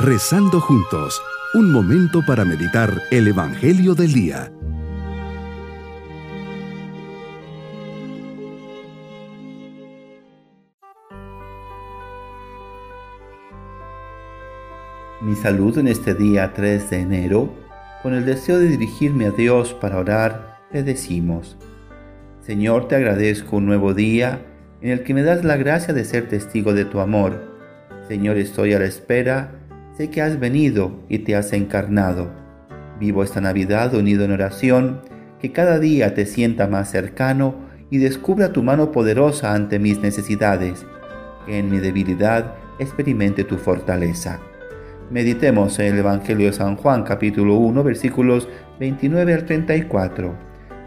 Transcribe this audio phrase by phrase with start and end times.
[0.00, 1.20] Rezando juntos,
[1.54, 4.52] un momento para meditar el Evangelio del Día.
[15.20, 17.52] Mi saludo en este día 3 de enero,
[18.04, 21.56] con el deseo de dirigirme a Dios para orar, le decimos,
[22.40, 24.42] Señor, te agradezco un nuevo día
[24.80, 27.42] en el que me das la gracia de ser testigo de tu amor.
[28.06, 29.58] Señor, estoy a la espera,
[29.98, 32.30] sé que has venido y te has encarnado.
[33.00, 35.00] Vivo esta Navidad unido en oración,
[35.40, 37.56] que cada día te sienta más cercano
[37.90, 40.86] y descubra tu mano poderosa ante mis necesidades,
[41.44, 44.38] que en mi debilidad experimente tu fortaleza.
[45.10, 50.32] Meditemos en el Evangelio de San Juan capítulo 1 versículos 29 al 34.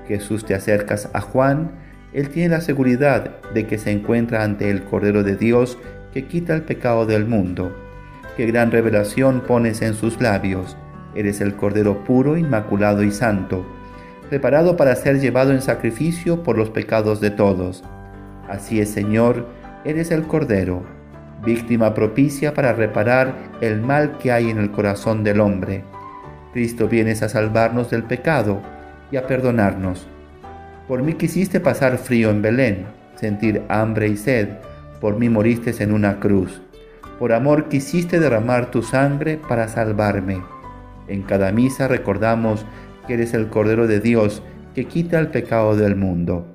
[0.08, 1.72] Jesús te acercas a Juan,
[2.14, 5.78] él tiene la seguridad de que se encuentra ante el Cordero de Dios
[6.14, 7.91] que quita el pecado del mundo.
[8.38, 10.78] Qué gran revelación pones en sus labios.
[11.16, 13.66] Eres el Cordero puro, inmaculado y santo,
[14.30, 17.84] preparado para ser llevado en sacrificio por los pecados de todos.
[18.48, 19.46] Así es, Señor,
[19.84, 20.84] eres el Cordero
[21.44, 25.84] víctima propicia para reparar el mal que hay en el corazón del hombre.
[26.54, 28.62] Cristo vienes a salvarnos del pecado
[29.12, 30.08] y a perdonarnos.
[30.88, 34.50] Por mí quisiste pasar frío en Belén, sentir hambre y sed,
[35.00, 36.62] por mí moriste en una cruz.
[37.22, 40.42] Por amor quisiste derramar tu sangre para salvarme.
[41.08, 42.66] En cada misa recordamos
[43.06, 44.42] que eres el Cordero de Dios
[44.74, 46.48] que quita el pecado del mundo.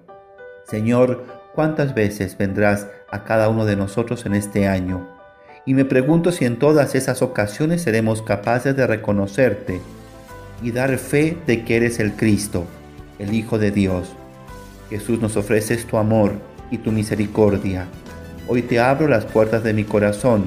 [0.64, 5.06] Señor, ¿cuántas veces vendrás a cada uno de nosotros en este año.
[5.67, 9.80] Y me pregunto si en todas esas ocasiones seremos capaces de reconocerte
[10.64, 12.64] y dar fe de que eres el Cristo,
[13.20, 14.17] el Hijo de Dios.
[14.91, 16.33] Jesús nos ofreces tu amor
[16.73, 17.86] y tu misericordia.
[18.48, 20.44] Hoy te abro las puertas de mi corazón,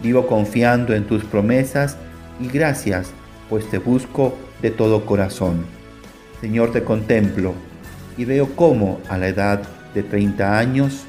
[0.00, 1.96] vivo confiando en tus promesas
[2.38, 3.10] y gracias,
[3.50, 5.64] pues te busco de todo corazón.
[6.40, 7.52] Señor, te contemplo
[8.16, 9.60] y veo cómo a la edad
[9.92, 11.02] de 30 años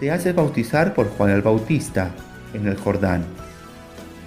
[0.00, 2.10] te hace bautizar por Juan el Bautista
[2.54, 3.26] en el Jordán.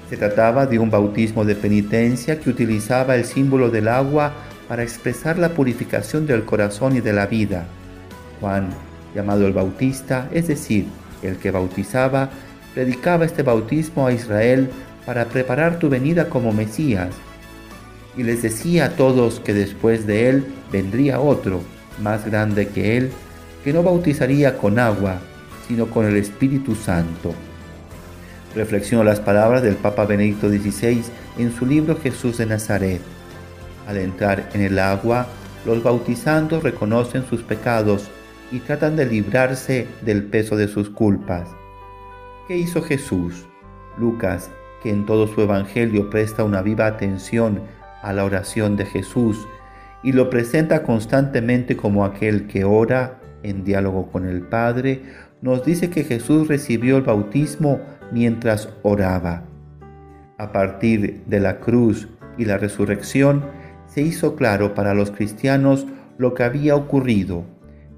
[0.08, 4.34] Se trataba de un bautismo de penitencia que utilizaba el símbolo del agua
[4.68, 7.66] para expresar la purificación del corazón y de la vida.
[8.40, 8.70] Juan,
[9.16, 10.86] llamado el Bautista, es decir,
[11.24, 12.30] el que bautizaba,
[12.74, 14.70] predicaba este bautismo a Israel
[15.06, 17.10] para preparar tu venida como Mesías.
[18.16, 21.62] Y les decía a todos que después de él vendría otro,
[22.02, 23.12] más grande que él,
[23.64, 25.20] que no bautizaría con agua,
[25.68, 27.34] sino con el Espíritu Santo.
[28.56, 31.04] Reflexionó las palabras del Papa Benedicto XVI
[31.38, 33.02] en su libro Jesús de Nazaret.
[33.88, 35.28] Al entrar en el agua,
[35.66, 38.10] los bautizandos reconocen sus pecados
[38.52, 41.50] y tratan de librarse del peso de sus culpas.
[42.48, 43.46] ¿Qué hizo Jesús?
[43.98, 44.50] Lucas,
[44.82, 47.62] que en todo su Evangelio presta una viva atención
[48.02, 49.48] a la oración de Jesús
[50.02, 55.04] y lo presenta constantemente como aquel que ora en diálogo con el Padre,
[55.42, 57.80] nos dice que Jesús recibió el bautismo
[58.12, 59.44] mientras oraba.
[60.38, 62.08] A partir de la cruz
[62.38, 63.44] y la resurrección,
[63.88, 65.86] se hizo claro para los cristianos
[66.18, 67.44] lo que había ocurrido.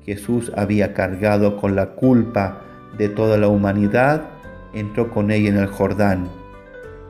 [0.05, 2.61] Jesús había cargado con la culpa
[2.97, 4.23] de toda la humanidad,
[4.73, 6.27] entró con ella en el Jordán.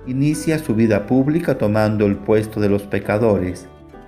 [0.08, 3.68] Inicia su vida pública tomando el puesto de los pecadores.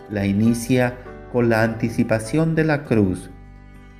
[0.09, 0.97] La inicia
[1.31, 3.29] con la anticipación de la cruz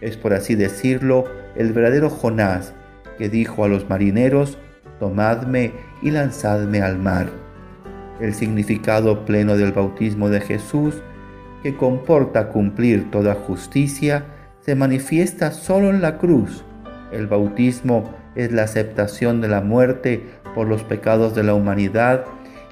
[0.01, 2.73] es por así decirlo el verdadero Jonás
[3.17, 4.57] que dijo a los marineros,
[4.99, 7.27] tomadme y lanzadme al mar.
[8.19, 11.01] El significado pleno del bautismo de Jesús,
[11.61, 14.25] que comporta cumplir toda justicia,
[14.65, 16.63] se manifiesta solo en la cruz.
[17.11, 20.23] El bautismo es la aceptación de la muerte
[20.55, 22.25] por los pecados de la humanidad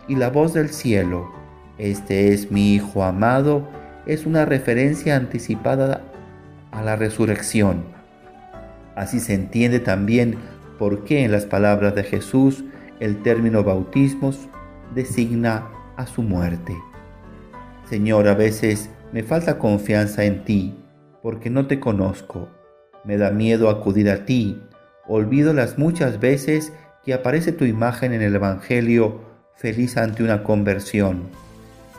[0.07, 1.31] y la voz del cielo.
[1.78, 3.68] Este es mi Hijo amado,
[4.06, 6.01] es una referencia anticipada
[6.72, 7.84] a la resurrección.
[8.96, 10.38] Así se entiende también
[10.80, 12.63] por qué en las palabras de Jesús
[13.00, 14.48] el término bautismos
[14.95, 15.68] designa
[15.98, 16.75] a su muerte.
[17.89, 20.81] Señor, a veces me falta confianza en ti
[21.21, 22.50] porque no te conozco.
[23.03, 24.62] Me da miedo acudir a ti.
[25.07, 26.73] Olvido las muchas veces
[27.03, 29.21] que aparece tu imagen en el Evangelio
[29.56, 31.29] feliz ante una conversión.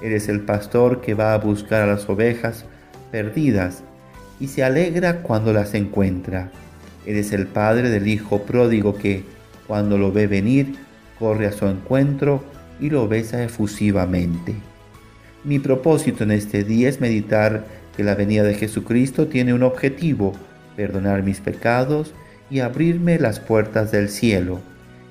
[0.03, 2.65] Eres el pastor que va a buscar a las ovejas
[3.11, 3.85] perdidas
[4.41, 6.51] y se alegra cuando las encuentra.
[7.07, 9.25] Eres el padre del hijo pródigo que,
[9.67, 10.75] cuando lo ve venir,
[11.19, 12.43] corre a su encuentro
[12.81, 14.55] y lo besa efusivamente.
[15.45, 17.65] Mi propósito en este día es meditar
[17.97, 20.33] que la venida de Jesucristo tiene un objetivo,
[20.77, 22.15] perdonar mis pecados
[22.51, 24.61] y abrirme las puertas del cielo.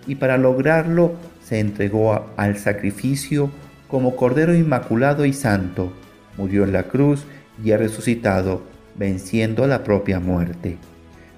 [0.07, 1.13] Y para lograrlo
[1.43, 3.51] se entregó al sacrificio
[3.87, 5.91] como Cordero Inmaculado y Santo,
[6.37, 7.25] murió en la cruz
[7.63, 8.63] y ha resucitado,
[8.95, 10.77] venciendo la propia muerte.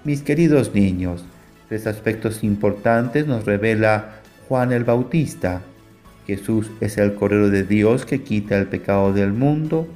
[0.03, 1.25] Mis queridos niños,
[1.67, 5.61] tres aspectos importantes nos revela Juan el Bautista.
[6.27, 9.87] Jesús es el Cordero de Dios que quita el pecado del mundo,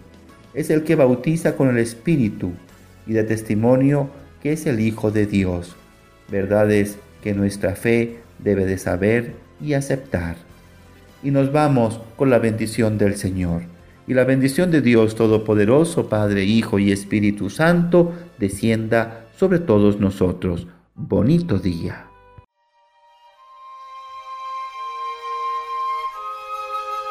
[0.57, 2.51] es el que bautiza con el Espíritu
[3.05, 4.09] y da testimonio
[4.41, 5.75] que es el Hijo de Dios.
[6.31, 10.35] Verdades que nuestra fe debe de saber y aceptar.
[11.21, 13.61] Y nos vamos con la bendición del Señor.
[14.07, 20.65] Y la bendición de Dios Todopoderoso, Padre, Hijo y Espíritu Santo, descienda sobre todos nosotros.
[20.95, 22.06] Bonito día.